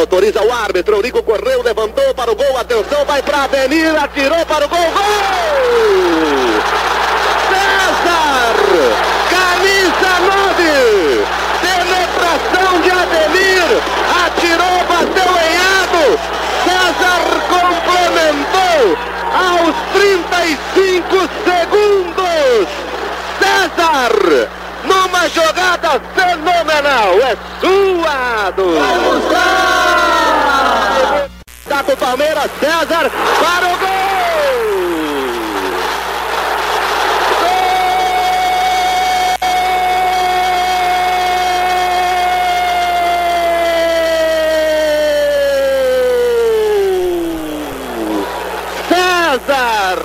Autoriza 0.00 0.42
o 0.42 0.50
árbitro. 0.50 0.96
Eurico 0.96 1.22
correu, 1.22 1.62
levantou 1.62 2.14
para 2.14 2.32
o 2.32 2.34
gol. 2.34 2.56
Atenção, 2.56 3.04
vai 3.04 3.22
para 3.22 3.44
Ademir. 3.44 3.94
Atirou 4.02 4.46
para 4.46 4.64
o 4.64 4.68
gol. 4.68 4.78
Gol! 4.78 5.00
César! 7.50 8.56
Camisa 9.28 10.12
9! 10.24 11.26
Penetração 11.60 12.80
de 12.80 12.90
Ademir. 12.90 13.68
Atirou, 14.24 14.78
bateu 14.88 15.32
em 15.44 15.54
ado. 15.82 16.18
César 16.64 17.22
complementou 17.50 18.82
aos 19.34 19.76
35 19.92 21.28
segundos. 21.44 22.68
César! 23.38 24.48
numa 24.84 25.28
jogada 25.28 26.00
fenomenal. 26.14 27.12
É 27.20 27.36
suado. 27.60 28.64
Vamos 28.64 29.32
lá! 29.32 29.79
Com 31.84 31.92
o 31.92 31.96
Palmeiras, 31.96 32.50
César 32.60 33.10
para 33.40 33.66
o 33.66 33.78
gol! 33.78 33.90
César, 48.88 49.98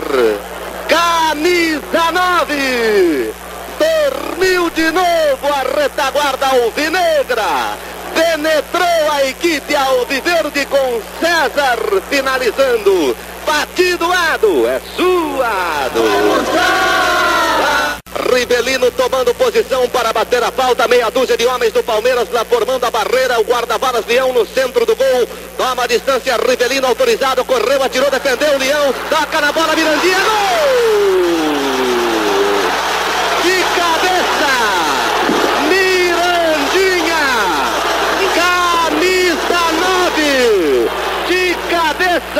camisa 0.87 2.11
9, 2.13 3.33
dormiu 3.77 4.69
de 4.69 4.91
novo 4.91 5.47
a 5.53 5.81
retaguarda 5.81 6.47
alvinegra. 6.47 7.94
Penetrou 8.15 9.11
a 9.11 9.25
equipe 9.25 9.75
alviverde 9.75 10.65
com 10.65 11.01
César 11.19 11.77
finalizando. 12.09 13.15
Batido 13.45 14.11
Ado, 14.11 14.67
é 14.67 14.81
suado. 14.95 16.01
Rivelino 18.33 18.89
tomando 18.91 19.33
posição 19.35 19.87
para 19.89 20.11
bater 20.11 20.43
a 20.43 20.51
falta. 20.51 20.87
Meia 20.87 21.09
dúzia 21.11 21.37
de 21.37 21.45
homens 21.45 21.71
do 21.71 21.83
Palmeiras 21.83 22.29
lá 22.31 22.43
formando 22.43 22.83
a 22.83 22.91
barreira. 22.91 23.39
O 23.39 23.43
guarda-varas 23.43 24.05
Leão 24.05 24.33
no 24.33 24.45
centro 24.45 24.85
do 24.85 24.95
gol. 24.95 25.27
Toma 25.57 25.83
a 25.83 25.87
distância. 25.87 26.35
Rivelino 26.37 26.87
autorizado. 26.87 27.45
Correu, 27.45 27.83
atirou, 27.83 28.09
defendeu 28.09 28.57
Leão. 28.57 28.93
Toca 29.09 29.41
na 29.41 29.51
bola, 29.51 29.75
Mirandinha. 29.75 30.17
Gol! 30.17 31.15
De 33.43 33.63
cabeça! 33.79 34.53
Mirandinha! 35.69 37.25
Camisa 38.35 39.61
9! 39.79 40.89
De 41.27 41.55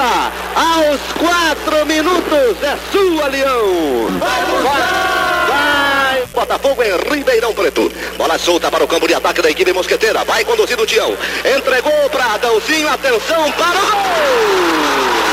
Aos 0.02 1.00
quatro 1.14 1.86
minutos! 1.86 2.62
É 2.62 2.78
sua, 2.92 3.28
Leão! 3.28 4.08
Vai, 4.20 4.42
vai! 4.62 6.24
Botafogo 6.34 6.84
em 6.84 6.98
Ribeirão 7.10 7.54
Preto. 7.54 7.90
Bola 8.18 8.38
solta 8.38 8.70
para 8.70 8.84
o 8.84 8.88
campo 8.88 9.08
de 9.08 9.14
ataque 9.14 9.42
da 9.42 9.50
equipe 9.50 9.72
mosqueteira. 9.72 10.26
Vai 10.26 10.44
conduzido 10.44 10.84
o 10.84 10.86
Tião. 10.86 11.18
Entregou 11.58 12.10
para 12.10 12.34
Adãozinho. 12.34 12.90
Atenção 12.90 13.52
para 13.54 13.80
o 13.80 13.92
gol! 13.92 15.25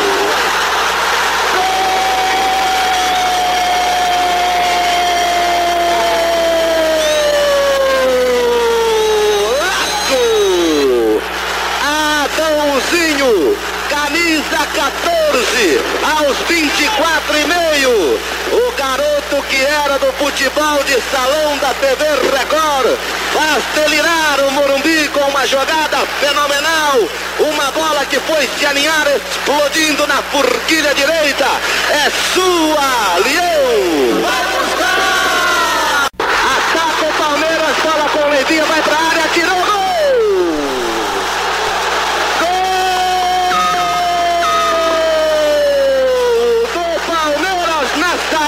Camisa 14.13 14.67
14, 14.75 15.81
aos 16.19 16.37
24 16.47 17.39
e 17.39 17.45
meio. 17.47 18.21
O 18.53 18.73
garoto 18.77 19.43
que 19.49 19.57
era 19.57 19.99
do 19.99 20.13
futebol 20.19 20.85
de 20.85 21.01
salão 21.11 21.57
da 21.57 21.73
TV 21.73 22.05
Record 22.37 22.99
faz 23.33 23.65
delirar 23.75 24.41
o 24.41 24.51
Morumbi 24.53 25.09
com 25.15 25.21
uma 25.21 25.47
jogada 25.47 25.97
fenomenal. 26.21 26.99
Uma 27.41 27.73
bola 27.73 28.05
que 28.05 28.21
foi 28.21 28.47
se 28.59 28.67
alinhar 28.67 29.07
explodindo 29.09 30.07
na 30.07 30.23
forquilha 30.25 30.95
direita. 30.95 31.47
É 32.05 32.11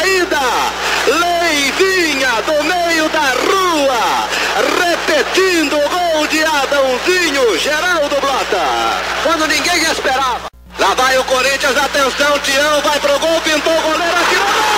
saída. 0.04 0.40
Leivinha 1.06 2.42
do 2.42 2.64
meio 2.64 3.08
da 3.08 3.32
rua. 3.32 4.28
Repetindo 4.78 5.76
o 5.76 5.88
gol 5.88 6.26
de 6.26 6.44
Adãozinho. 6.44 7.58
Geraldo 7.58 8.20
Blota. 8.20 8.62
Quando 9.22 9.46
ninguém 9.48 9.82
esperava. 9.90 10.46
Lá 10.78 10.94
vai 10.94 11.18
o 11.18 11.24
Corinthians. 11.24 11.76
Atenção, 11.76 12.38
Tião. 12.40 12.80
Vai 12.82 13.00
pro 13.00 13.18
gol. 13.18 13.40
Pintou 13.40 13.72
o 13.72 13.82
goleiro. 13.82 14.16
Atirou 14.20 14.73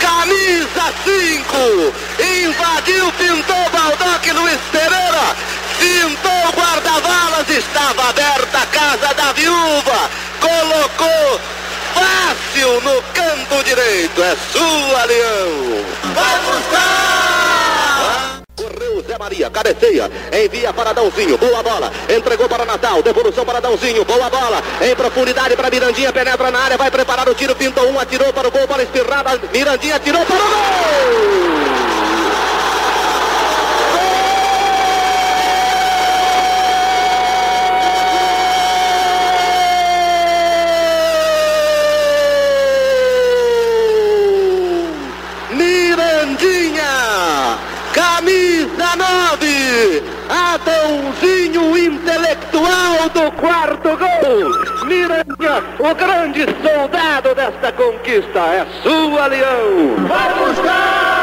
camisa 0.00 0.92
5, 1.04 1.94
invadiu, 2.44 3.12
pintou 3.12 3.70
Baldock 3.70 4.30
Luiz 4.32 4.60
Pereira, 4.72 5.36
pintou 5.78 6.52
guarda-valas, 6.52 7.48
estava 7.50 8.08
aberta 8.10 8.58
a 8.58 8.66
casa 8.66 9.14
da 9.14 9.32
viúva, 9.32 10.10
colocou 10.40 11.40
fácil 11.94 12.80
no 12.80 13.02
canto 13.14 13.64
direito, 13.64 14.22
é 14.22 14.36
sua, 14.52 15.04
Leão. 15.04 15.53
Zé 19.14 19.18
Maria, 19.18 19.48
cabeceia, 19.48 20.10
envia 20.44 20.72
para 20.72 20.92
Dãozinho, 20.92 21.38
boa 21.38 21.62
bola, 21.62 21.92
entregou 22.08 22.48
para 22.48 22.64
Natal, 22.64 23.00
devolução 23.00 23.44
para 23.44 23.60
Dãozinho, 23.60 24.04
boa 24.04 24.28
bola, 24.28 24.60
em 24.82 24.96
profundidade 24.96 25.54
para 25.54 25.70
Mirandinha, 25.70 26.12
penetra 26.12 26.50
na 26.50 26.58
área, 26.58 26.76
vai 26.76 26.90
preparar 26.90 27.28
o 27.28 27.34
tiro, 27.34 27.54
pintou 27.54 27.88
um, 27.88 28.00
atirou 28.00 28.32
para 28.32 28.48
o 28.48 28.50
gol, 28.50 28.66
para 28.66 28.82
espirrada, 28.82 29.40
Mirandinha 29.52 29.94
atirou 29.94 30.26
para 30.26 30.34
o 30.34 30.38
gol! 30.38 31.03
Camisa 48.24 48.96
9, 48.96 50.02
Adãozinho 50.30 51.76
intelectual 51.76 53.08
do 53.12 53.30
quarto 53.32 53.90
gol. 53.98 54.86
Mirandinha, 54.86 55.62
o 55.78 55.94
grande 55.94 56.46
soldado 56.62 57.34
desta 57.34 57.70
conquista, 57.72 58.40
é 58.40 58.66
sua, 58.82 59.26
Leão. 59.26 59.96
Vai 60.08 60.34
buscar! 60.46 61.13